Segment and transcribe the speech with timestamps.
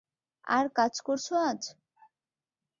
[0.47, 1.61] আর কাজ করছো আজ?